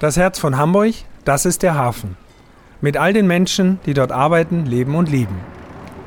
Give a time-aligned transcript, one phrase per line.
[0.00, 0.92] Das Herz von Hamburg,
[1.24, 2.16] das ist der Hafen.
[2.80, 5.38] Mit all den Menschen, die dort arbeiten, leben und lieben.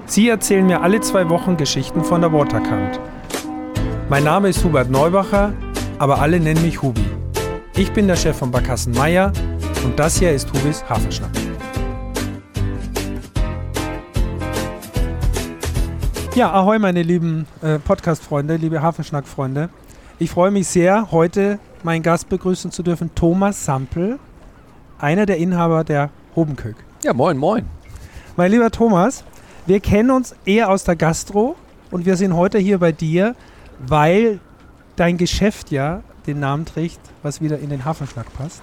[0.05, 2.99] Sie erzählen mir alle zwei Wochen Geschichten von der Waterkant.
[4.09, 5.53] Mein Name ist Hubert Neubacher,
[5.99, 7.05] aber alle nennen mich Hubi.
[7.77, 9.31] Ich bin der Chef von Barkassen Meier
[9.85, 11.31] und das hier ist Hubis Hafenschnack.
[16.35, 19.69] Ja, ahoi meine lieben äh, Podcast-Freunde, liebe Hafenschnack-Freunde.
[20.19, 24.19] Ich freue mich sehr, heute meinen Gast begrüßen zu dürfen, Thomas Sampel,
[24.99, 26.75] einer der Inhaber der Hobenkök.
[27.03, 27.65] Ja, moin, moin.
[28.35, 29.23] Mein lieber Thomas,
[29.65, 31.55] wir kennen uns eher aus der Gastro
[31.91, 33.35] und wir sind heute hier bei dir,
[33.79, 34.39] weil
[34.95, 38.61] dein Geschäft ja den Namen trägt, was wieder in den Hafenschnack passt.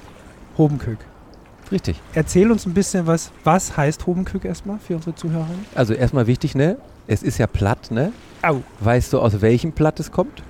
[0.58, 0.98] Hobenkök.
[1.72, 2.00] Richtig.
[2.12, 5.64] Erzähl uns ein bisschen was, was heißt Hobenkök erstmal für unsere Zuhörerinnen?
[5.74, 6.76] Also erstmal wichtig, ne?
[7.06, 8.12] Es ist ja platt, ne?
[8.42, 8.62] Au.
[8.80, 10.42] Weißt du, aus welchem Platt es kommt?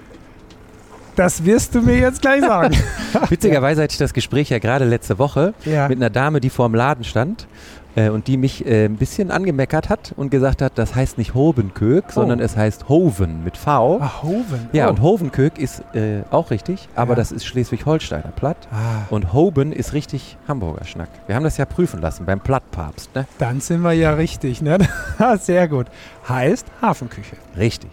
[1.17, 2.75] Das wirst du mir jetzt gleich sagen.
[3.29, 5.89] Witzigerweise hatte ich das Gespräch ja gerade letzte Woche ja.
[5.89, 7.47] mit einer Dame, die vor dem Laden stand
[7.95, 11.35] äh, und die mich äh, ein bisschen angemeckert hat und gesagt hat, das heißt nicht
[11.35, 12.13] Hobenkök, Oh.
[12.13, 14.01] sondern es heißt Hoven mit V.
[14.01, 14.69] Ah, Hoven.
[14.73, 14.91] Ja, oh.
[14.91, 17.17] und Hovenkök ist äh, auch richtig, aber Ja.
[17.17, 18.57] das ist Schleswig-Holsteiner Platt.
[18.73, 21.11] Ah, Und Hoben ist richtig Hamburger Schnack.
[21.29, 23.27] Wir haben das ja prüfen lassen beim Plattpapst, ne?
[23.39, 24.79] dann sind wir ja richtig, ne?
[25.41, 25.87] Sehr gut.
[26.29, 27.37] Heißt Hafenküche.
[27.57, 27.91] Richtig.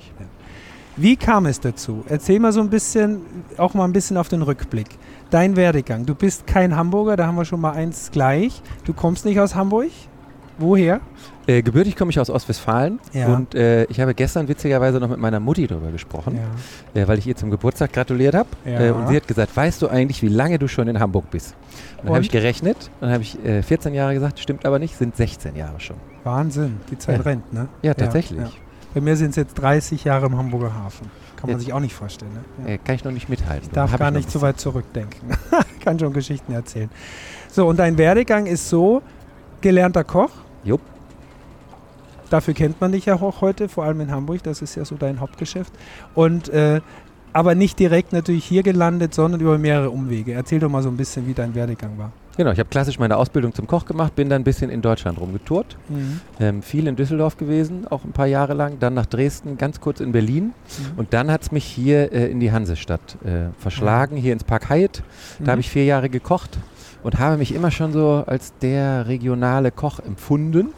[0.98, 2.04] Wie kam es dazu?
[2.10, 3.22] Erzähl mal so ein bisschen,
[3.58, 4.88] auch mal ein bisschen auf den Rückblick.
[5.30, 6.06] Dein Werdegang.
[6.06, 8.62] Du bist kein Hamburger, da haben wir schon mal eins gleich.
[8.86, 9.90] Du kommst nicht aus Hamburg.
[10.58, 11.00] Woher?
[11.48, 13.34] Äh, gebürtig komme ich aus Ostwestfalen Ja.
[13.34, 16.38] und äh, ich habe gestern witzigerweise noch mit meiner Mutti darüber gesprochen,
[16.94, 18.50] äh, weil ich ihr zum Geburtstag gratuliert habe.
[18.66, 18.80] Ja.
[18.80, 21.56] Äh, und sie hat gesagt, weißt du eigentlich, wie lange du schon in Hamburg bist?
[21.98, 24.78] Und dann habe ich gerechnet und dann habe ich äh, 14 Jahre gesagt, stimmt aber
[24.78, 25.96] nicht, sind 16 Jahre schon.
[26.26, 27.24] Wahnsinn, die Zeit Ja.
[27.24, 27.70] rennt, ne?
[27.82, 28.62] Ja, tatsächlich.
[28.94, 29.00] Ja.
[29.00, 31.10] Bei mir sind es jetzt 30 Jahre im Hamburger Hafen.
[31.36, 32.32] Kann man Jetzt- sich auch nicht vorstellen.
[32.34, 32.68] Ne?
[32.68, 32.74] Ja.
[32.76, 33.64] Äh, kann ich noch nicht mithalten.
[33.68, 35.30] Ich darf Hab gar noch nicht ein so weit zurückdenken.
[35.80, 36.90] Kann schon Geschichten erzählen.
[37.50, 39.02] So, und dein Werdegang ist so,
[39.62, 40.30] gelernter Koch.
[40.64, 40.82] Jupp.
[42.30, 44.44] Dafür kennt man dich ja auch heute, vor allem in Hamburg.
[44.44, 45.74] Das ist ja so dein Hauptgeschäft.
[46.14, 46.80] Und äh,
[47.34, 50.34] aber nicht direkt natürlich hier gelandet, sondern über mehrere Umwege.
[50.34, 52.12] Erzähl doch mal so ein bisschen, wie dein Werdegang war.
[52.42, 55.20] Genau, ich habe klassisch meine Ausbildung zum Koch gemacht, bin dann ein bisschen in Deutschland
[55.22, 55.78] rumgetourt.
[56.40, 58.80] Ähm, viel in Düsseldorf gewesen, auch ein paar Jahre lang.
[58.80, 60.46] Dann nach Dresden, ganz kurz in Berlin.
[60.46, 60.54] Mhm.
[60.98, 64.72] Und dann hat es mich hier äh, in die Hansestadt äh, verschlagen, hier ins Park
[64.72, 65.04] Hyatt.
[65.38, 65.50] Da Mhm.
[65.52, 66.58] habe ich vier Jahre gekocht
[67.04, 70.70] und habe mich immer schon so als der regionale Koch empfunden.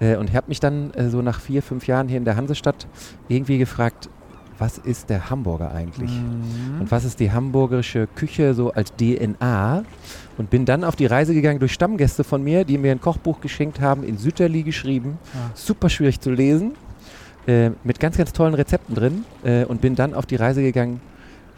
[0.00, 2.88] Äh, und habe mich dann äh, so nach vier, fünf Jahren hier in der Hansestadt
[3.28, 4.08] irgendwie gefragt,
[4.60, 6.10] was ist der Hamburger eigentlich?
[6.10, 6.82] Mhm.
[6.82, 9.84] Und was ist die hamburgische Küche so als DNA?
[10.36, 13.40] Und bin dann auf die Reise gegangen durch Stammgäste von mir, die mir ein Kochbuch
[13.40, 15.18] geschenkt haben, in Sütterli geschrieben.
[15.34, 15.50] Ah.
[15.54, 16.72] Super schwierig zu lesen,
[17.46, 19.24] äh, mit ganz, ganz tollen Rezepten drin.
[19.42, 21.00] Äh, und bin dann auf die Reise gegangen,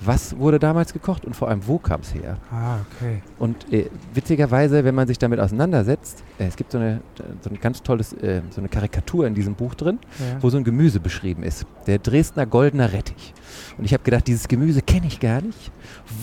[0.05, 2.37] was wurde damals gekocht und vor allem, wo kam es her?
[2.51, 3.23] Ah, okay.
[3.39, 7.01] Und äh, witzigerweise, wenn man sich damit auseinandersetzt, äh, es gibt so eine,
[7.41, 10.43] so ein ganz tolles, äh, so eine Karikatur in diesem Buch drin, Ja.
[10.43, 11.67] wo so ein Gemüse beschrieben ist.
[11.87, 13.35] Der Dresdner goldener Rettich.
[13.79, 15.71] Und ich habe gedacht, dieses Gemüse kenne ich gar nicht.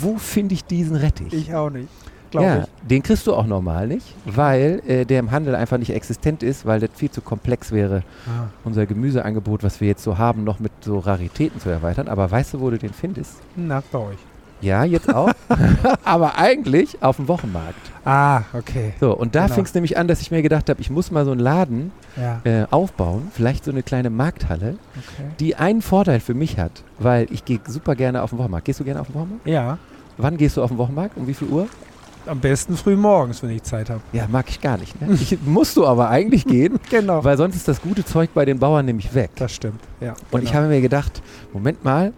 [0.01, 1.33] Wo finde ich diesen Rettich?
[1.33, 1.87] Ich auch nicht.
[2.31, 2.87] Glaube ja, ich.
[2.87, 6.65] den kriegst du auch normal nicht, weil äh, der im Handel einfach nicht existent ist,
[6.65, 8.47] weil das viel zu komplex wäre, Ah.
[8.63, 12.07] unser Gemüseangebot, was wir jetzt so haben, noch mit so Raritäten zu erweitern.
[12.07, 13.33] Aber weißt du, wo du den findest?
[13.55, 14.17] Na, bei euch.
[14.61, 15.31] Ja, jetzt auch.
[16.03, 17.79] Aber eigentlich auf dem Wochenmarkt.
[18.03, 18.93] Ah, okay.
[18.99, 19.55] So, und da Genau.
[19.55, 21.91] fing es nämlich an, dass ich mir gedacht habe, ich muss mal so einen Laden
[22.17, 25.29] Ja, äh, aufbauen, vielleicht so eine kleine Markthalle, okay.
[25.39, 28.65] die einen Vorteil für mich hat, weil ich gehe super gerne auf den Wochenmarkt.
[28.65, 29.47] Gehst du gerne auf den Wochenmarkt?
[29.47, 29.77] Ja,
[30.21, 31.15] Wann gehst du auf den Wochenmarkt?
[31.15, 31.67] Um wie viel Uhr?
[32.29, 34.01] Am besten früh morgens, wenn ich Zeit habe.
[34.13, 34.99] Ja, mag ich gar nicht.
[35.01, 35.13] Ne?
[35.13, 37.23] Ich, musst du aber eigentlich gehen, Genau.
[37.23, 39.31] weil sonst ist das gute Zeug bei den Bauern nämlich weg.
[39.35, 40.13] Das stimmt, ja.
[40.31, 40.61] Und ich genau.
[40.63, 41.21] habe mir gedacht,
[41.53, 42.13] Moment mal,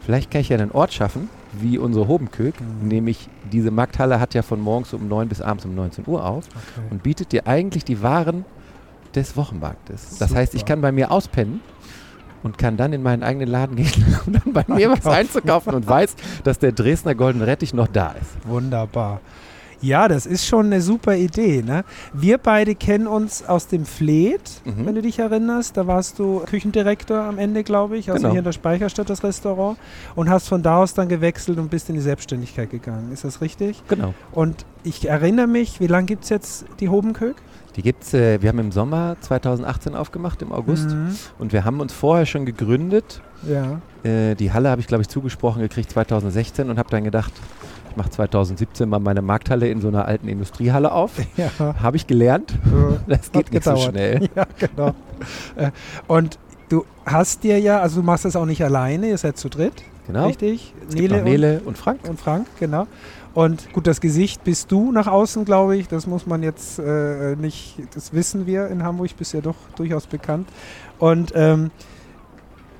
[0.00, 2.88] vielleicht kann ich ja einen Ort schaffen, wie unsere Hobenkök, Mhm.
[2.88, 6.44] nämlich diese Markthalle hat ja von morgens um 9 bis abends um 19 Uhr auf
[6.46, 6.86] Okay.
[6.90, 8.44] und bietet dir eigentlich die Waren
[9.14, 10.16] des Wochenmarktes.
[10.18, 10.72] Das heißt, ich Super.
[10.72, 11.60] kann bei mir auspennen
[12.42, 13.92] und kann dann in meinen eigenen Laden gehen
[14.26, 15.10] und dann bei mir was Einkaufen.
[15.12, 18.30] einzukaufen und weiß, dass der Dresdner Goldene Rettich noch da ist.
[18.48, 19.20] Wunderbar.
[19.82, 21.62] Ja, das ist schon eine super Idee.
[21.62, 21.84] Ne?
[22.12, 24.86] Wir beide kennen uns aus dem Fleet, Mhm.
[24.86, 25.76] wenn du dich erinnerst.
[25.76, 28.30] Da warst du Küchendirektor am Ende, glaube ich, also Genau.
[28.30, 29.76] hier in der Speicherstadt das Restaurant
[30.14, 33.10] und hast von da aus dann gewechselt und bist in die Selbstständigkeit gegangen.
[33.12, 33.82] Ist das richtig?
[33.88, 34.14] Genau.
[34.30, 37.36] Und ich erinnere mich, wie lange gibt es jetzt die Hobenkök?
[37.76, 40.90] Die gibt's, äh, wir haben im Sommer 2018 aufgemacht, im August.
[40.90, 41.16] Mhm.
[41.38, 43.22] Und wir haben uns vorher schon gegründet.
[43.48, 43.80] Ja.
[44.08, 47.32] Äh, die Halle habe ich, glaube ich, zugesprochen gekriegt 2016 und habe dann gedacht,
[47.92, 51.12] ich mache 2017 mal meine Markthalle in so einer alten Industriehalle auf.
[51.36, 51.50] Ja.
[51.58, 52.54] Habe ich gelernt.
[53.06, 54.28] Das geht Hat nicht so schnell.
[54.36, 54.94] Ja, genau.
[55.56, 55.70] Äh,
[56.06, 59.48] und du hast dir ja, also du machst das auch nicht alleine, ihr seid zu
[59.48, 59.82] dritt.
[60.06, 60.26] Genau.
[60.26, 60.74] Richtig?
[60.90, 62.08] Noch Nele und, und Frank.
[62.08, 62.86] Und Frank, genau.
[63.34, 65.88] Und gut, das Gesicht bist du nach außen, glaube ich.
[65.88, 70.06] Das muss man jetzt äh, nicht, das wissen wir in Hamburg, bist ja doch durchaus
[70.06, 70.48] bekannt.
[70.98, 71.70] Und ähm,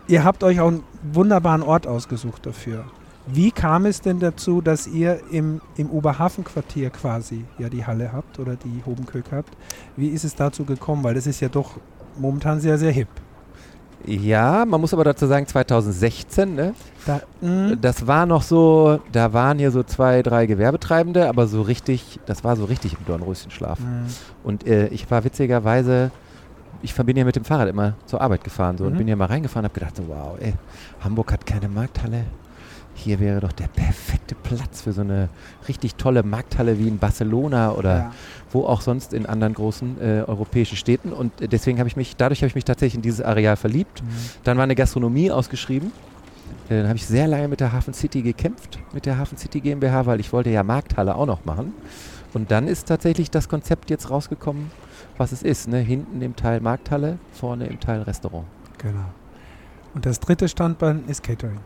[0.08, 0.82] ihr habt euch auch einen
[1.12, 2.84] wunderbaren Ort ausgesucht dafür.
[3.26, 8.38] Wie kam es denn dazu, dass ihr im, im Oberhafenquartier quasi ja die Halle habt
[8.38, 9.56] oder die Hobenkök habt?
[9.96, 11.04] Wie ist es dazu gekommen?
[11.04, 11.78] Weil das ist ja doch
[12.18, 13.08] momentan sehr, sehr hip.
[14.04, 16.74] Ja, man muss aber dazu sagen, 2016, ne?
[17.06, 17.78] Da, hm.
[17.80, 22.42] das war noch so, da waren hier so zwei, drei Gewerbetreibende, aber so richtig, das
[22.42, 23.78] war so richtig im Dornröschenschlaf.
[23.78, 24.06] Mhm.
[24.42, 26.10] Und äh, ich war witzigerweise,
[26.80, 28.90] ich bin ja mit dem Fahrrad immer zur Arbeit gefahren so, mhm.
[28.90, 30.54] und bin hier mal reingefahren und habe gedacht, so, wow, ey,
[31.04, 32.24] Hamburg hat keine Markthalle,
[32.94, 35.28] hier wäre doch der perfekte Platz für so eine
[35.68, 38.12] richtig tolle Markthalle wie in Barcelona oder ja.
[38.50, 41.12] wo auch sonst in anderen großen äh, europäischen Städten.
[41.12, 44.02] Und äh, deswegen habe ich mich, dadurch habe ich mich tatsächlich in dieses Areal verliebt.
[44.02, 44.08] Mhm.
[44.44, 45.92] Dann war eine Gastronomie ausgeschrieben.
[46.68, 49.60] Äh, dann habe ich sehr lange mit der Hafen City gekämpft, mit der Hafen City
[49.60, 51.72] GmbH, weil ich wollte ja Markthalle auch noch machen.
[52.34, 54.70] Und dann ist tatsächlich das Konzept jetzt rausgekommen,
[55.18, 55.68] was es ist.
[55.68, 55.78] Ne?
[55.78, 58.46] Hinten im Teil Markthalle, vorne im Teil Restaurant.
[58.78, 59.04] Genau.
[59.94, 61.58] Und das dritte Standbein ist Catering.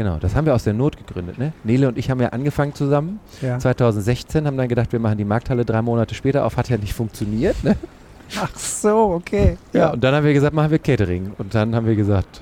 [0.00, 1.36] Genau, das haben wir aus der Not gegründet.
[1.36, 1.52] Ne?
[1.62, 3.20] Nele und ich haben ja angefangen zusammen.
[3.42, 3.58] Ja.
[3.58, 6.56] 2016 haben dann gedacht, wir machen die Markthalle drei Monate später auf.
[6.56, 7.62] Hat ja nicht funktioniert.
[7.62, 7.76] Ne?
[8.40, 9.58] Ach so, okay.
[9.74, 9.80] Ja.
[9.80, 11.32] ja, und dann haben wir gesagt, machen wir Catering.
[11.36, 12.40] Und dann haben wir gesagt,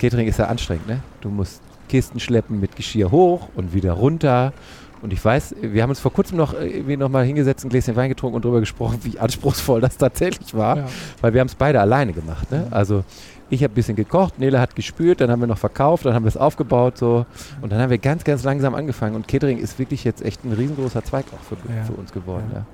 [0.00, 0.88] Catering ist ja anstrengend.
[0.88, 0.98] Ne?
[1.20, 4.52] Du musst Kisten schleppen mit Geschirr hoch und wieder runter.
[5.00, 7.94] Und ich weiß, wir haben uns vor kurzem noch irgendwie noch mal hingesetzt, ein Gläschen
[7.94, 10.86] Wein getrunken und darüber gesprochen, wie anspruchsvoll das tatsächlich war, ja.
[11.20, 12.50] weil wir haben es beide alleine gemacht.
[12.50, 12.66] Ne?
[12.72, 13.04] Also
[13.50, 16.24] ich habe ein bisschen gekocht, Nele hat gespült, dann haben wir noch verkauft, dann haben
[16.24, 17.26] wir es aufgebaut so
[17.60, 20.52] und dann haben wir ganz, ganz langsam angefangen und Catering ist wirklich jetzt echt ein
[20.52, 21.84] riesengroßer Zweig auch für, ja.
[21.84, 22.50] für uns geworden.
[22.52, 22.64] Ja.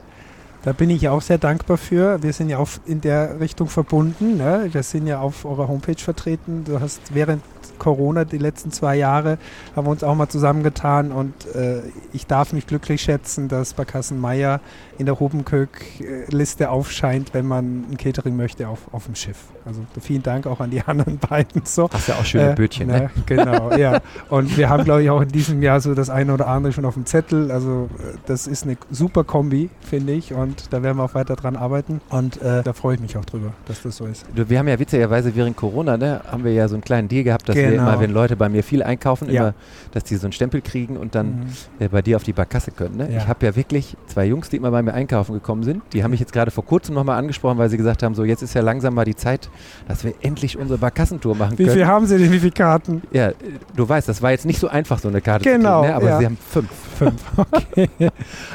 [0.62, 2.22] Da bin ich auch sehr dankbar für.
[2.22, 4.36] Wir sind ja auch in der Richtung verbunden.
[4.36, 4.68] Ne?
[4.72, 6.64] Wir sind ja auf eurer Homepage vertreten.
[6.64, 7.42] Du hast während
[7.78, 9.38] Corona, die letzten zwei Jahre,
[9.74, 11.80] haben wir uns auch mal zusammengetan und äh,
[12.12, 14.60] ich darf mich glücklich schätzen, dass bei Kassenmeier
[14.98, 19.38] in der Hobenkök-Liste aufscheint, wenn man ein Catering möchte auf, auf dem Schiff.
[19.64, 21.62] Also vielen Dank auch an die anderen beiden.
[21.64, 21.88] So.
[21.90, 23.00] Hast ja auch schöne äh, Bötchen, ne?
[23.00, 23.10] ne?
[23.26, 24.00] Genau, ja.
[24.28, 26.84] Und wir haben, glaube ich, auch in diesem Jahr so das eine oder andere schon
[26.84, 27.50] auf dem Zettel.
[27.50, 30.34] Also äh, das ist eine super Kombi, finde ich.
[30.34, 32.00] Und da werden wir auch weiter dran arbeiten.
[32.10, 34.24] Und äh, da freue ich mich auch drüber, dass das so ist.
[34.34, 37.48] Wir haben ja witzigerweise während Corona, ne, haben wir ja so einen kleinen Deal gehabt,
[37.48, 37.70] dass genau.
[37.70, 39.40] wir immer, wenn Leute bei mir viel einkaufen, ja.
[39.40, 39.54] immer,
[39.92, 41.46] dass die so einen Stempel kriegen und dann mhm.
[41.78, 42.96] äh, bei dir auf die Barkasse können.
[42.96, 43.10] Ne?
[43.10, 43.18] Ja.
[43.18, 45.82] Ich habe ja wirklich zwei Jungs, die immer bei mir einkaufen gekommen sind.
[45.92, 48.42] Die haben mich jetzt gerade vor kurzem nochmal angesprochen, weil sie gesagt haben, so jetzt
[48.42, 49.50] ist ja langsam mal die Zeit,
[49.88, 51.68] dass wir endlich unsere Barkassentour machen können.
[51.68, 53.02] Wie viel haben sie denn, wie viele Karten?
[53.12, 53.34] Ja, äh,
[53.74, 55.96] du weißt, das war jetzt nicht so einfach, so eine Karte genau, zu kriegen, ne?
[55.96, 56.18] aber ja.
[56.18, 56.70] sie haben fünf.
[56.98, 57.88] Fünf, okay.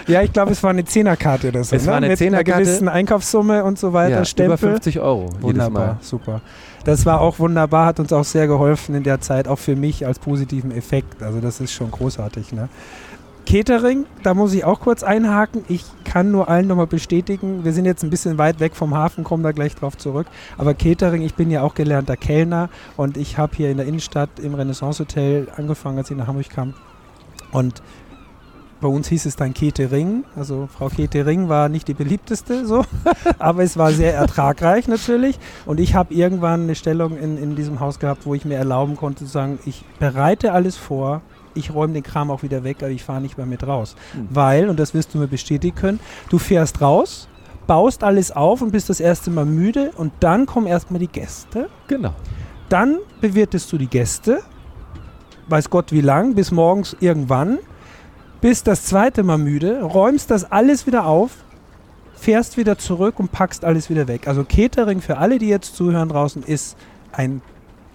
[0.07, 1.75] ja, ich glaube, es war eine Zehnerkarte oder so.
[1.75, 1.92] Es ne?
[1.92, 4.58] war eine Mit einer gewissen Einkaufssumme und so weiter, ja, Stempel.
[4.58, 5.30] Über 50 Euro.
[5.42, 6.42] Wunderbar, super.
[6.84, 10.06] Das war auch wunderbar, hat uns auch sehr geholfen in der Zeit, auch für mich
[10.06, 11.24] als positiven Effekt.
[11.24, 12.54] Also das ist schon großartig.
[12.54, 12.70] Ne?
[13.46, 15.64] Catering, da muss ich auch kurz einhaken.
[15.68, 19.24] Ich kann nur allen nochmal bestätigen, wir sind jetzt ein bisschen weit weg vom Hafen,
[19.24, 20.28] kommen da gleich drauf zurück.
[20.58, 24.30] Aber Catering, ich bin ja auch gelernter Kellner und ich habe hier in der Innenstadt
[24.42, 26.74] im Renaissance Hotel angefangen, als ich nach Hamburg kam.
[27.52, 27.81] Und
[28.81, 30.25] bei uns hieß es dann Catering.
[30.36, 32.83] Also Frau Catering war nicht die beliebteste, so,
[33.39, 35.39] aber es war sehr ertragreich natürlich.
[35.66, 38.95] Und ich habe irgendwann eine Stellung in, in diesem Haus gehabt, wo ich mir erlauben
[38.95, 41.22] konnte zu sagen, ich bereite alles vor,
[41.54, 43.95] ich räume den Kram auch wieder weg, aber ich fahre nicht mehr mit raus.
[44.13, 44.27] Mhm.
[44.30, 47.30] Weil, und das wirst du mir bestätigen können, du fährst raus,
[47.66, 51.69] baust alles auf und bist das erste Mal müde und dann kommen erstmal die Gäste.
[51.88, 52.14] Genau.
[52.69, 54.42] Dann bewirtest du die Gäste,
[55.47, 57.59] weiß Gott wie lang, bis morgens irgendwann,
[58.42, 61.31] bist das zweite Mal müde, räumst das alles wieder auf,
[62.15, 64.27] fährst wieder zurück und packst alles wieder weg.
[64.27, 66.77] Also Catering für alle, die jetzt zuhören draußen, ist
[67.11, 67.42] ein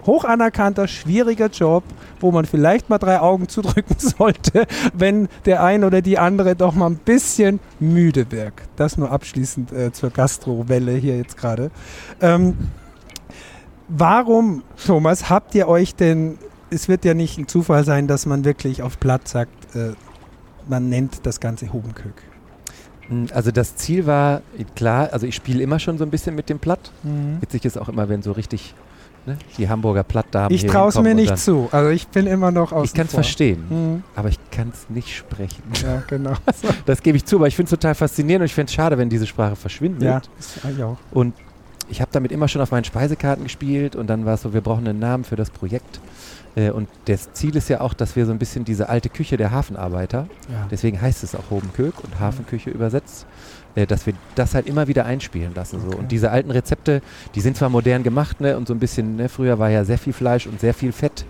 [0.05, 1.83] hoch anerkannter, schwieriger Job,
[2.19, 6.73] wo man vielleicht mal drei Augen zudrücken sollte, wenn der ein oder die andere doch
[6.73, 8.67] mal ein bisschen müde wirkt.
[8.75, 11.71] Das nur abschließend äh, zur Gastrowelle hier jetzt gerade.
[12.19, 12.57] Ähm,
[13.87, 16.37] warum, Thomas, habt ihr euch denn,
[16.69, 19.93] es wird ja nicht ein Zufall sein, dass man wirklich auf Platz sagt, äh,
[20.71, 22.23] man nennt das Ganze Hobenkök.
[23.07, 24.41] Hm, also das Ziel war
[24.75, 26.91] klar, also ich spiele immer schon so ein bisschen mit dem Platt.
[27.03, 27.39] Mhm.
[27.41, 28.73] Witzig ist auch immer, wenn so richtig
[29.23, 29.37] Ne?
[29.59, 30.51] Die Hamburger Plattdamen.
[30.51, 31.69] Ich traue es mir nicht zu.
[31.71, 32.87] Also ich bin immer noch aus.
[32.87, 34.03] Ich kann es verstehen, mhm.
[34.15, 35.61] aber ich kann es nicht sprechen.
[35.83, 36.33] Ja, genau.
[36.87, 38.97] das gebe ich zu, aber ich finde es total faszinierend und ich finde es schade,
[38.97, 40.01] wenn diese Sprache verschwindet.
[40.01, 40.97] Ja, das ich auch.
[41.11, 41.35] Und
[41.87, 44.61] ich habe damit immer schon auf meinen Speisekarten gespielt und dann war es so, wir
[44.61, 45.99] brauchen einen Namen für das Projekt.
[46.55, 49.37] Äh, und das Ziel ist ja auch, dass wir so ein bisschen diese alte Küche
[49.37, 50.67] der Hafenarbeiter, ja.
[50.69, 53.25] deswegen heißt es auch Hobenkök und Hafenküche übersetzt,
[53.75, 55.77] äh, dass wir das halt immer wieder einspielen lassen.
[55.77, 55.91] Okay.
[55.91, 55.97] So.
[55.97, 57.01] Und diese alten Rezepte,
[57.35, 59.97] die sind zwar modern gemacht, ne, und so ein bisschen, ne, früher war ja sehr
[59.97, 61.25] viel Fleisch und sehr viel Fett.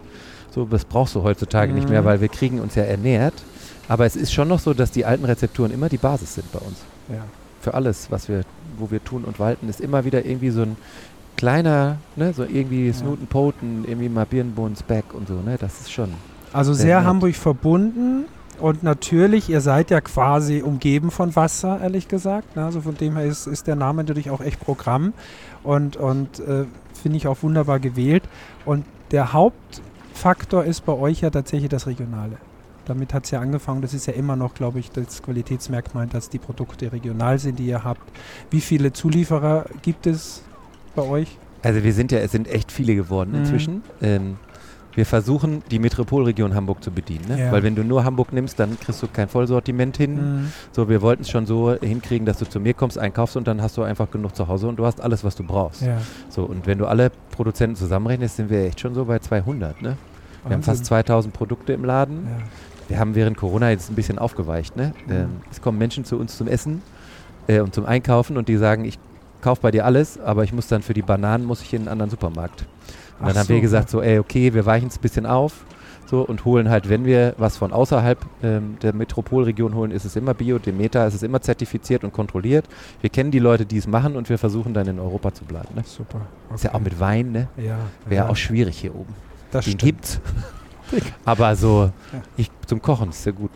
[0.53, 2.05] So, das brauchst du heutzutage nicht mehr, Mhm.
[2.05, 3.33] weil wir kriegen uns ja ernährt.
[3.87, 6.59] Aber es ist schon noch so, dass die alten Rezepturen immer die Basis sind bei
[6.59, 6.77] uns.
[7.09, 7.23] Ja.
[7.61, 8.41] Für alles, was wir,
[8.77, 10.77] wo wir tun und walten, ist immer wieder irgendwie so ein
[11.41, 15.57] kleiner, ne, so irgendwie Snooten Poten, irgendwie mal Birnenbohnen Speck und so, ne?
[15.59, 16.09] Das ist schon.
[16.53, 17.03] Also Sehr sehr.
[17.03, 18.25] Hamburg verbunden
[18.59, 22.55] und natürlich, ihr seid ja quasi umgeben von Wasser, ehrlich gesagt.
[22.55, 22.63] ne?
[22.63, 25.13] Also von dem her ist, ist der Name natürlich auch echt Programm
[25.63, 26.65] und, und äh,
[27.01, 28.21] finde ich auch wunderbar gewählt.
[28.63, 32.37] Und der Hauptfaktor ist bei euch ja tatsächlich das Regionale.
[32.85, 36.29] Damit hat es ja angefangen, das ist ja immer noch, glaube ich, das Qualitätsmerkmal, dass
[36.29, 38.07] die Produkte regional sind, die ihr habt.
[38.51, 40.43] Wie viele Zulieferer gibt es
[40.95, 41.37] bei euch?
[41.63, 43.37] Also wir sind ja, es sind echt viele geworden Mhm.
[43.39, 43.83] inzwischen.
[44.01, 44.37] Ähm,
[44.93, 47.25] wir versuchen, die Metropolregion Hamburg zu bedienen.
[47.29, 47.39] Ne?
[47.39, 47.51] Ja.
[47.53, 50.15] Weil wenn du nur Hamburg nimmst, dann kriegst du kein Vollsortiment hin.
[50.41, 50.51] Mhm.
[50.73, 53.61] So, wir wollten es schon so hinkriegen, dass du zu mir kommst, einkaufst und dann
[53.61, 55.83] hast du einfach genug zu Hause und du hast alles, was du brauchst.
[55.83, 55.97] Ja.
[56.29, 59.81] So, und wenn du alle Produzenten zusammenrechnest, sind wir echt schon so bei 200.
[59.81, 59.95] Ne?
[60.43, 60.85] Wir haben fast Wahnsinn.
[60.87, 62.25] 2000 Produkte im Laden.
[62.25, 62.43] Ja.
[62.89, 64.75] Wir haben während Corona jetzt ein bisschen aufgeweicht.
[64.75, 64.93] Ne?
[65.07, 65.11] Mhm.
[65.13, 66.81] Ähm, es kommen Menschen zu uns zum Essen
[67.47, 68.99] äh, und zum Einkaufen und die sagen, ich
[69.41, 71.87] kaufe bei dir alles, aber ich muss dann für die Bananen muss ich in einen
[71.89, 72.65] anderen Supermarkt.
[73.19, 75.25] Und dann Ach haben wir so, gesagt, so, ey, okay, wir weichen es ein bisschen
[75.25, 75.65] auf
[76.11, 80.17] so, und holen halt, wenn wir was von außerhalb ähm, der Metropolregion holen, ist es
[80.17, 82.65] immer Bio, Demeter, ist es immer zertifiziert und kontrolliert.
[82.99, 85.69] Wir kennen die Leute, die es machen und wir versuchen dann in Europa zu bleiben.
[85.73, 85.83] Ne?
[85.85, 86.19] Super.
[86.53, 86.83] Ist ja auch okay.
[86.83, 87.47] mit Wein, ne?
[87.55, 89.13] Ja, Wäre auch schwierig hier oben.
[89.51, 89.81] das Den stimmt.
[89.83, 90.19] gibt's.
[91.25, 92.21] Aber so, Ja.
[92.35, 93.51] ich, zum Kochen ist sehr gut.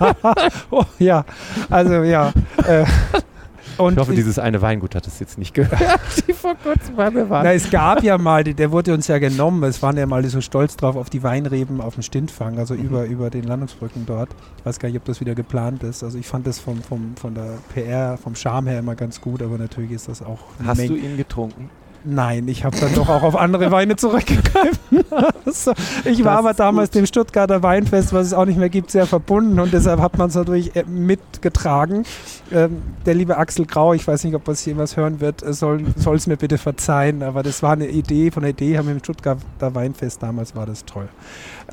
[0.70, 1.24] oh, ja,
[1.70, 2.30] also ja.
[2.66, 2.84] äh,
[3.78, 5.80] und Ich hoffe, ich- dieses eine Weingut hat es jetzt nicht gehört,
[6.28, 7.44] die vor kurzem bei mir waren.
[7.44, 10.24] na, es gab ja mal, die- der wurde uns ja genommen, es waren ja mal
[10.24, 12.80] so stolz drauf auf die Weinreben auf dem Stintfang, also Mhm.
[12.84, 14.28] über, über den Landungsbrücken dort.
[14.58, 16.02] Ich weiß gar nicht, ob das wieder geplant ist.
[16.04, 19.42] Also ich fand das vom, vom, von der PR, vom Charme her immer ganz gut,
[19.42, 21.70] aber natürlich ist das auch Hast Menge- du ihn getrunken?
[22.08, 25.04] Nein, ich habe dann doch auch auf andere Weine zurückgegriffen.
[25.46, 25.72] so,
[26.04, 26.94] ich war Das aber ist damals gut.
[27.00, 30.28] dem Stuttgarter Weinfest, was es auch nicht mehr gibt, sehr verbunden und deshalb hat man
[30.28, 32.04] es natürlich äh, mitgetragen.
[32.52, 35.82] Ähm, der liebe Axel Grau, ich weiß nicht, ob das jemals hören wird, äh, soll
[36.14, 39.00] es mir bitte verzeihen, aber das war eine Idee, von der Idee haben wir im
[39.00, 41.08] Stuttgarter Weinfest damals, war das toll.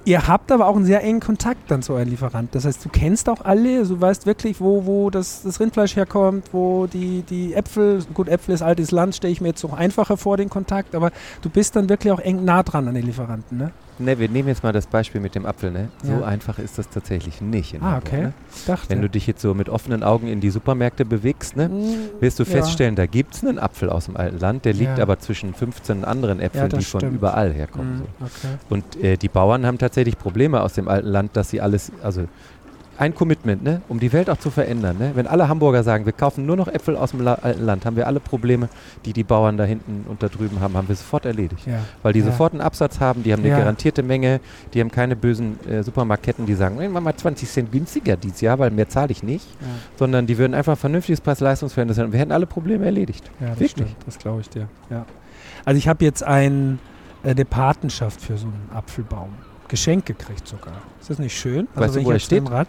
[0.05, 2.49] Ihr habt aber auch einen sehr engen Kontakt dann zu euren Lieferanten.
[2.51, 6.49] Das heißt, du kennst auch alle, du weißt wirklich, wo, wo das, das Rindfleisch herkommt,
[6.51, 10.17] wo die, die Äpfel, gut, Äpfel ist altes Land, stelle ich mir jetzt noch einfacher
[10.17, 13.57] vor, den Kontakt, aber du bist dann wirklich auch eng nah dran an den Lieferanten,
[13.57, 13.71] ne?
[13.99, 15.89] Ne, wir nehmen jetzt mal das Beispiel mit dem Apfel, ne?
[16.03, 16.21] So Ja.
[16.23, 17.75] einfach ist das tatsächlich nicht.
[17.75, 18.21] Ah, Hamburg, okay.
[18.23, 18.33] Ne?
[18.55, 18.89] Ich dachte.
[18.89, 21.69] Wenn du dich jetzt so mit offenen Augen in die Supermärkte bewegst, ne?
[21.69, 22.49] Mm, wirst du ja.
[22.49, 25.03] feststellen, da gibt es einen Apfel aus dem alten Land, der liegt Ja.
[25.03, 27.15] aber zwischen 15 anderen Äpfeln, die von stimmt.
[27.15, 27.97] überall herkommen.
[27.99, 28.25] Mm, So.
[28.25, 28.55] okay.
[28.69, 32.25] Und äh, die Bauern haben tatsächlich Probleme aus dem alten Land, dass sie alles, also
[32.97, 34.97] ein Commitment, ne, um die Welt auch zu verändern.
[34.99, 35.11] Ne?
[35.15, 37.95] Wenn alle Hamburger sagen, wir kaufen nur noch Äpfel aus dem La alten Land, haben
[37.95, 38.69] wir alle Probleme,
[39.05, 41.65] die die Bauern da hinten und da drüben haben, haben wir sofort erledigt.
[41.65, 41.79] Ja.
[42.03, 42.25] Weil die Ja.
[42.25, 43.57] sofort einen Absatz haben, die haben eine Ja.
[43.57, 44.39] garantierte Menge,
[44.73, 48.59] die haben keine bösen äh, Supermarktketten, die sagen, wir mal 20 Cent günstiger dieses Jahr,
[48.59, 49.47] weil mehr zahle ich nicht,
[49.97, 52.11] sondern die würden einfach ein vernünftiges Preis-Leistungsverhältnis haben.
[52.11, 53.29] Wir hätten alle Probleme erledigt.
[53.39, 53.71] Ja, das Wirklich?
[53.71, 54.67] stimmt, das glaube ich dir.
[55.65, 56.79] Also ich habe jetzt ein,
[57.23, 59.29] äh, eine Patenschaft für so einen Apfelbaum.
[59.69, 60.73] Geschenk gekriegt sogar.
[61.01, 61.67] Ist das nicht schön?
[61.73, 62.51] Also Weißt du, wenn wo ich er steht?
[62.51, 62.67] Rad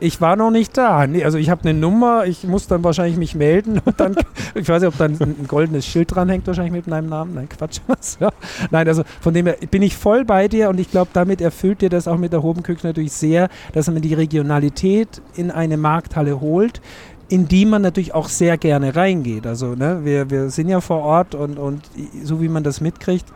[0.00, 1.06] ich war noch nicht da.
[1.06, 4.16] Nee, also ich habe eine Nummer, ich muss dann wahrscheinlich mich melden und dann,
[4.54, 7.34] ich weiß nicht, ob da ein, goldenes Schild dran hängt, wahrscheinlich mit meinem Namen.
[7.34, 7.80] Nein, Quatsch.
[7.86, 8.30] Was, ja.
[8.70, 11.82] Nein, also von dem her bin ich voll bei dir und ich glaube, damit erfüllt
[11.82, 16.40] dir das auch mit der Hobenküche natürlich sehr, dass man die Regionalität in eine Markthalle
[16.40, 16.80] holt,
[17.28, 19.46] in die man natürlich auch sehr gerne reingeht.
[19.46, 21.82] Also ne, wir, wir sind ja vor Ort und, und
[22.24, 23.26] so wie man das mitkriegt,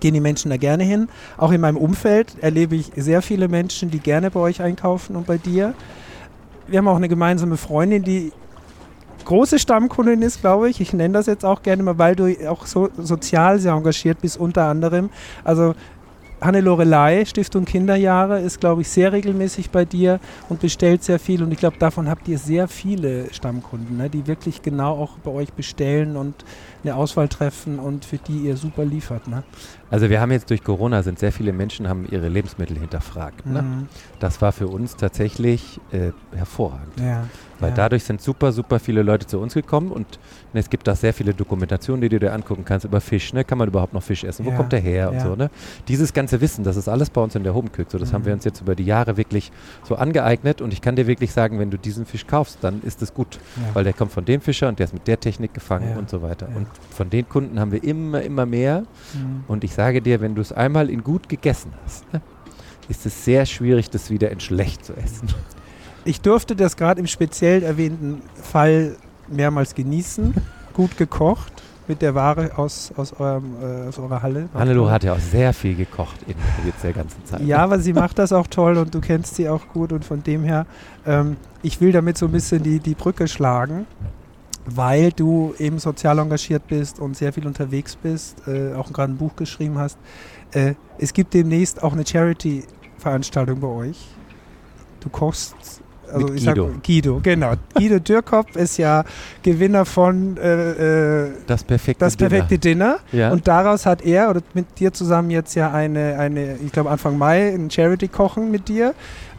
[0.00, 1.08] gehen die Menschen da gerne hin.
[1.36, 5.26] Auch in meinem Umfeld erlebe ich sehr viele Menschen, die gerne bei euch einkaufen und
[5.26, 5.74] bei dir.
[6.66, 8.32] Wir haben auch eine gemeinsame Freundin, die
[9.24, 10.80] große Stammkundin ist, glaube ich.
[10.80, 14.38] Ich nenne das jetzt auch gerne mal, weil du auch so sozial sehr engagiert bist,
[14.38, 15.10] unter anderem.
[15.44, 15.74] Also
[16.40, 21.42] Hannelore Lorelei, Stiftung Kinderjahre, ist, glaube ich, sehr regelmäßig bei dir und bestellt sehr viel.
[21.42, 25.30] Und ich glaube, davon habt ihr sehr viele Stammkunden, ne, die wirklich genau auch bei
[25.30, 26.44] euch bestellen und
[26.84, 29.28] eine Auswahl treffen und für die ihr super liefert.
[29.28, 29.44] Ne?
[29.90, 33.46] Also wir haben jetzt durch Corona sind sehr viele Menschen haben ihre Lebensmittel hinterfragt.
[33.46, 33.62] Ne?
[33.62, 33.88] Mhm.
[34.18, 36.98] Das war für uns tatsächlich äh, hervorragend.
[37.00, 37.24] Ja.
[37.58, 37.74] Weil ja.
[37.76, 40.18] dadurch sind super, super viele Leute zu uns gekommen und
[40.52, 43.32] ne, es gibt da sehr viele Dokumentationen, die du dir angucken kannst über Fisch.
[43.32, 43.44] Ne?
[43.44, 44.44] Kann man überhaupt noch Fisch essen?
[44.44, 45.10] Wo Ja, kommt der her?
[45.10, 45.36] Und so.
[45.36, 45.50] Ne?
[45.88, 47.88] Dieses ganze Wissen, das ist alles bei uns in der Homenküche.
[47.90, 48.36] So, das haben wir Mhm.
[48.38, 49.52] uns jetzt über die Jahre wirklich
[49.84, 53.00] so angeeignet und ich kann dir wirklich sagen, wenn du diesen Fisch kaufst, dann ist
[53.02, 53.38] es gut.
[53.72, 56.20] Weil der kommt von dem Fischer und der ist mit der Technik gefangen und so
[56.22, 56.48] weiter.
[56.54, 58.80] Und von den Kunden haben wir immer, immer mehr.
[59.14, 59.44] Mhm.
[59.48, 62.20] Und ich sage dir, wenn du es einmal in gut gegessen hast, ne,
[62.88, 65.28] ist es sehr schwierig, das wieder in schlecht zu essen.
[66.04, 68.96] Ich durfte das gerade im speziell erwähnten Fall
[69.28, 70.34] mehrmals genießen.
[70.72, 71.52] Gut gekocht.
[71.88, 74.48] mit der Ware aus, aus, eurem, äh, aus eurer Halle.
[74.54, 77.42] Hannelore hat ja auch sehr viel gekocht in jetzt der ganzen Zeit.
[77.42, 80.22] Ja, aber sie macht das auch toll und du kennst sie auch gut und von
[80.22, 80.66] dem her,
[81.06, 83.86] ähm, ich will damit so ein bisschen die, die Brücke schlagen,
[84.66, 89.16] weil du eben sozial engagiert bist und sehr viel unterwegs bist, äh, auch gerade ein
[89.16, 89.98] Buch geschrieben hast.
[90.52, 93.98] Äh, es gibt demnächst auch eine Charity-Veranstaltung bei euch.
[95.00, 95.82] Du kochst
[96.12, 96.68] also Mit ich Guido.
[96.68, 97.52] Sag, Guido, genau.
[97.74, 99.04] Guido Dürkopf ist ja
[99.42, 102.98] Gewinner von äh, äh, Das perfekte Das perfekte Dinner.
[103.10, 103.20] Dinner.
[103.24, 103.32] Ja.
[103.32, 107.18] Und daraus hat er oder mit dir zusammen jetzt ja eine, eine ich glaube Anfang
[107.18, 108.94] Mai, ein Charity-Kochen mit dir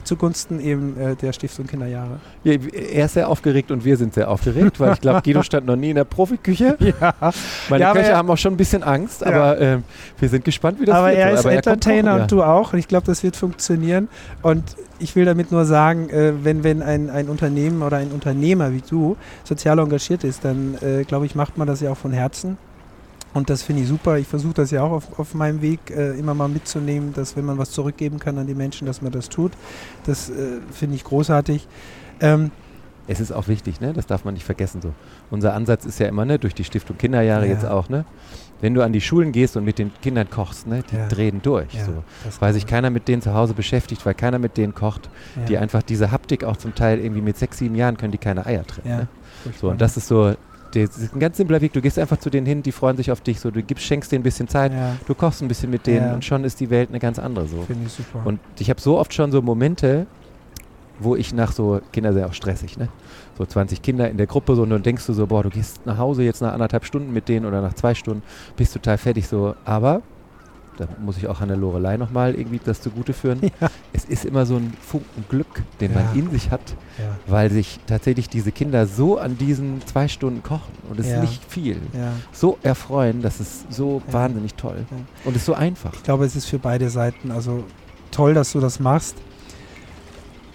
[0.08, 2.20] zugunsten eben äh, der Stiftung Kinderjahre.
[2.44, 5.68] Ja, er ist sehr aufgeregt und wir sind sehr aufgeregt, weil ich glaube, Guido stand
[5.68, 6.78] noch nie in der Profiküche.
[6.80, 7.14] Ja,
[7.70, 9.28] Meine Ja, Köche haben auch schon ein bisschen Angst, Ja.
[9.28, 9.84] aber ähm,
[10.20, 11.20] wir sind gespannt, wie das aber wird.
[11.20, 12.74] er ist aber Entertainer kochen, und du auch.
[12.74, 14.08] Und ich glaube, das wird funktionieren.
[14.42, 14.64] Und
[15.00, 18.82] ich will damit nur sagen, äh, wenn, wenn ein, ein Unternehmen oder ein Unternehmer wie
[18.90, 22.58] du sozial engagiert ist, dann äh, glaube ich, macht man das ja auch von Herzen.
[23.38, 24.18] Und das finde ich super.
[24.18, 27.46] Ich versuche das ja auch auf, auf meinem Weg äh, immer mal mitzunehmen, dass wenn
[27.46, 29.52] man was zurückgeben kann an die Menschen, dass man das tut.
[30.08, 30.34] Das äh,
[30.72, 31.68] finde ich großartig.
[32.20, 32.50] Ähm.
[33.10, 33.94] Es ist auch wichtig, ne?
[33.94, 34.82] das darf man nicht vergessen.
[34.82, 34.92] So.
[35.30, 36.40] Unser Ansatz ist ja immer, ne?
[36.40, 37.54] durch die Stiftung Kinderjahre Ja.
[37.54, 38.06] jetzt auch, ne?
[38.60, 40.84] wenn du an die Schulen gehst und mit den Kindern kochst, ne?
[40.92, 41.08] die Ja.
[41.08, 41.72] drehen durch.
[41.76, 42.04] ja, So.
[42.40, 45.10] Weil sich keiner mit denen zu Hause beschäftigt, weil keiner mit denen kocht,
[45.48, 48.48] die einfach diese Haptik auch zum Teil irgendwie mit sechs, sieben Jahren können die keine
[48.48, 48.98] Eier trennen.
[48.98, 49.08] Ne?
[49.62, 50.34] So, und das ist so,
[50.86, 51.74] das ist ein ganz simpler Weg.
[51.74, 54.12] Du gehst einfach zu denen hin, die freuen sich auf dich, so, du gibst, schenkst
[54.12, 56.14] denen ein bisschen Zeit, ja, du kochst ein bisschen mit denen Ja.
[56.14, 57.62] und schon ist die Welt eine ganz andere so.
[57.64, 58.22] finde ich super.
[58.26, 60.06] Und ich habe so oft schon so Momente,
[61.00, 62.90] wo ich nach so, Kinder sind ja auch stressig, ne?
[63.38, 65.86] So 20 Kinder in der Gruppe so und dann denkst du so, boah, du gehst
[65.86, 68.24] nach Hause jetzt nach anderthalb Stunden mit denen oder nach zwei Stunden,
[68.56, 69.54] bist total fertig so.
[69.64, 70.02] Aber,
[70.78, 73.70] da muss ich auch Hannah Lorelei nochmal irgendwie das zugute führen, Ja.
[73.94, 76.00] es ist immer so ein Funken Glück, den Ja.
[76.04, 76.62] man in sich hat,
[76.98, 81.20] ja, weil sich tatsächlich diese Kinder so an diesen zwei Stunden kochen und es ist
[81.22, 81.78] nicht viel,
[82.32, 84.86] so erfreuen, das ist so wahnsinnig toll
[85.26, 85.94] und es ist so einfach.
[85.94, 87.64] Ich glaube, es ist für beide Seiten also
[88.12, 89.16] toll, dass du das machst.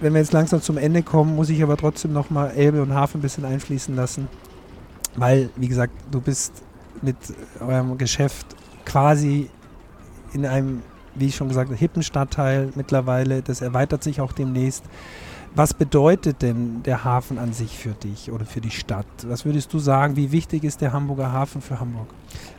[0.00, 3.18] Wenn wir jetzt langsam zum Ende kommen, muss ich aber trotzdem nochmal Elbe und Hafen
[3.18, 4.26] ein bisschen einfließen lassen.
[5.14, 6.62] Weil, wie gesagt, du bist
[7.02, 7.16] mit
[7.60, 8.46] eurem Geschäft
[8.84, 9.48] quasi
[10.32, 10.82] in einem,
[11.14, 13.42] wie ich schon gesagt habe, hippen Stadtteil mittlerweile.
[13.42, 14.84] Das erweitert sich auch demnächst.
[15.54, 19.04] Was bedeutet denn der Hafen an sich für dich oder für die Stadt?
[19.26, 22.06] Was würdest du sagen, wie wichtig ist der Hamburger Hafen für Hamburg?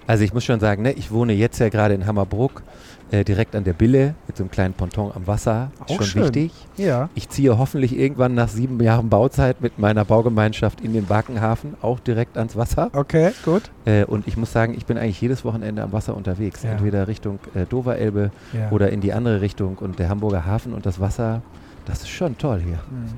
[0.06, 2.62] Also ich muss schon sagen, ne, ich wohne jetzt ja gerade in Hammerbrook,
[3.10, 5.72] äh, direkt an der Bille, mit so einem kleinen Ponton am Wasser.
[5.80, 6.24] Auch schon schön.
[6.26, 6.52] wichtig.
[6.78, 7.10] Ja.
[7.16, 12.00] Ich ziehe hoffentlich irgendwann nach sieben Jahren Bauzeit mit meiner Baugemeinschaft in den Wakenhafen, auch
[12.00, 12.92] direkt ans Wasser.
[12.94, 13.72] Okay, gut.
[13.86, 16.62] Äh, und ich muss sagen, ich bin eigentlich jedes Wochenende am Wasser unterwegs.
[16.62, 16.72] Ja.
[16.74, 18.70] Entweder Richtung äh, Doverelbe Ja.
[18.70, 19.78] oder in die andere Richtung.
[19.80, 21.42] Und der Hamburger Hafen und das Wasser,
[21.86, 22.78] das ist schon toll hier.
[22.89, 23.17] Hm.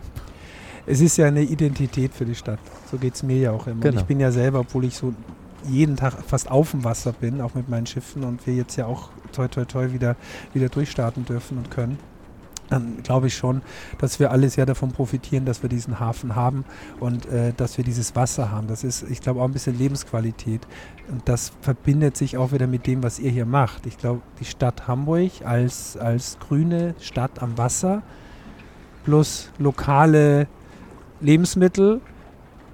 [0.87, 2.59] Es ist ja eine Identität für die Stadt.
[2.91, 3.75] So geht es mir ja auch immer.
[3.75, 3.99] Und Genau.
[3.99, 5.13] ich bin ja selber, obwohl ich so
[5.67, 8.85] jeden Tag fast auf dem Wasser bin, auch mit meinen Schiffen und wir jetzt ja
[8.85, 10.15] auch toi toi toi wieder,
[10.53, 11.97] wieder durchstarten dürfen und können,
[12.69, 13.61] dann glaube ich schon,
[13.99, 16.65] dass wir alle sehr davon profitieren, dass wir diesen Hafen haben
[16.99, 18.67] und äh, dass wir dieses Wasser haben.
[18.67, 20.61] Das ist, ich glaube, auch ein bisschen Lebensqualität.
[21.11, 23.85] Und das verbindet sich auch wieder mit dem, was ihr hier macht.
[23.85, 28.01] Ich glaube, die Stadt Hamburg als, als grüne Stadt am Wasser
[29.05, 30.47] plus lokale
[31.21, 32.01] Lebensmittel,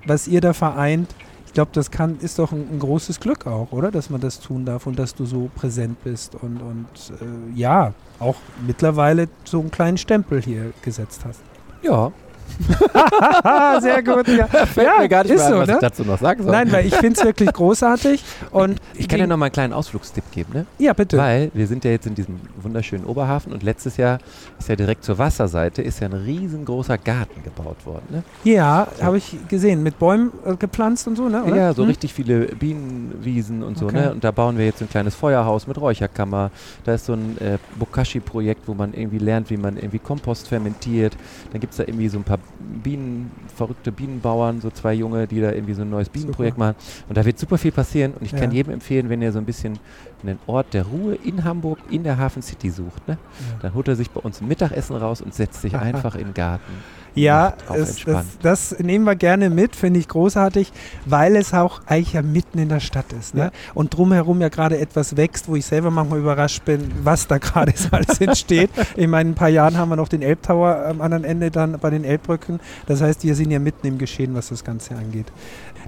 [0.05, 1.13] was ihr da vereint,
[1.51, 3.91] ich glaube, das kann, ist doch ein, ein großes Glück auch, oder?
[3.91, 6.87] Dass man das tun darf und dass du so präsent bist und, und
[7.19, 11.41] äh, ja, auch mittlerweile so einen kleinen Stempel hier gesetzt hast.
[11.81, 12.13] Ja,
[13.81, 14.47] Sehr gut, ja.
[14.65, 15.73] fällt ja, mir gar nicht mehr an, so, was ne?
[15.73, 16.51] ich dazu noch sagen soll.
[16.51, 19.73] Nein, weil ich finde es wirklich großartig und ich kann ja noch mal einen kleinen
[19.73, 20.65] Ausflugstipp geben, ne?
[20.77, 21.17] ja, bitte.
[21.17, 24.19] Weil wir sind ja jetzt in diesem wunderschönen Oberhafen und letztes Jahr
[24.59, 28.05] ist ja direkt zur Wasserseite ist ja ein riesengroßer Garten gebaut worden.
[28.09, 28.23] Ne?
[28.43, 31.43] Ja, habe ich gesehen, mit Bäumen äh, gepflanzt und so, ne?
[31.43, 31.55] Oder?
[31.55, 31.89] Ja, so Hm?
[31.89, 33.85] richtig viele Bienenwiesen und so.
[33.85, 33.95] Okay.
[33.95, 34.11] Ne?
[34.11, 36.51] Und da bauen wir jetzt ein kleines Feuerhaus mit Räucherkammer.
[36.83, 41.13] Da ist so ein äh, Bokashi-Projekt, wo man irgendwie lernt, wie man irgendwie Kompost fermentiert.
[41.51, 42.39] Dann gibt es da irgendwie so ein paar
[42.83, 46.75] Bienen, verrückte Bienenbauern, so zwei Junge, die da irgendwie so ein neues Bienenprojekt machen.
[47.09, 48.13] Und da wird super viel passieren.
[48.13, 48.57] Und ich kann Ja.
[48.57, 49.79] jedem empfehlen, wenn ihr so ein bisschen
[50.23, 53.17] einen Ort der Ruhe in Hamburg, in der Hafen City sucht, ne?
[53.51, 53.57] Ja.
[53.63, 56.33] dann holt er sich bei uns ein Mittagessen raus und setzt sich einfach in den
[56.33, 56.71] Garten.
[57.13, 60.71] Ja, es, das, das nehmen wir gerne mit, finde ich großartig,
[61.05, 63.35] weil es auch eigentlich ja mitten in der Stadt ist.
[63.35, 63.41] Ne?
[63.41, 63.51] Ja.
[63.73, 67.73] Und drumherum ja gerade etwas wächst, wo ich selber manchmal überrascht bin, was da gerade
[67.91, 68.69] alles entsteht.
[68.95, 71.79] Ich meine, in ein paar Jahren haben wir noch den Elbtower am anderen Ende dann
[71.79, 72.59] bei den Elbbrücken.
[72.87, 75.27] Das heißt, wir sind ja mitten im Geschehen, was das Ganze angeht.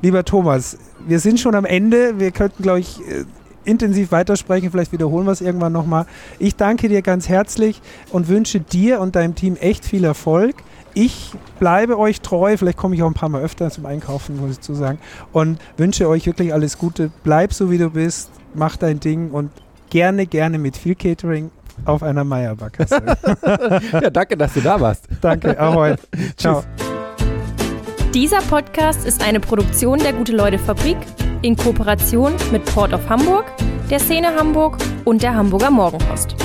[0.02, 2.20] Lieber Thomas, wir sind schon am Ende.
[2.20, 3.26] Wir könnten, glaube ich, äh,
[3.66, 4.72] intensiv weitersprechen.
[4.72, 6.06] Vielleicht wiederholen wir es irgendwann nochmal.
[6.40, 7.82] Ich danke dir ganz herzlich
[8.12, 10.56] und wünsche dir und deinem Team echt viel Erfolg.
[10.94, 12.58] Ich bleibe euch treu.
[12.58, 15.00] Vielleicht komme ich auch ein paar Mal öfter zum Einkaufen, muss ich zu sagen.
[15.32, 17.12] Und wünsche euch wirklich alles Gute.
[17.24, 18.30] Bleib so, wie du bist.
[18.54, 19.52] Mach dein Ding und
[19.90, 21.52] gerne, gerne mit viel Catering
[21.86, 23.02] auf einer Meierbackkasse.
[23.94, 25.08] ja, danke, dass du da warst.
[25.22, 25.96] danke, ahoi.
[26.38, 26.64] Ciao.
[28.14, 30.98] Dieser Podcast ist eine Produktion der Gute-Leute-Fabrik
[31.42, 33.46] in Kooperation mit Port of Hamburg,
[33.90, 36.36] der Szene Hamburg und der Hamburger Morgenpost.